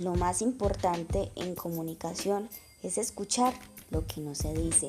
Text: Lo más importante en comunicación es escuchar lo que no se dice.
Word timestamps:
Lo 0.00 0.14
más 0.14 0.40
importante 0.40 1.30
en 1.36 1.54
comunicación 1.54 2.48
es 2.82 2.96
escuchar 2.96 3.52
lo 3.90 4.06
que 4.06 4.22
no 4.22 4.34
se 4.34 4.54
dice. 4.54 4.88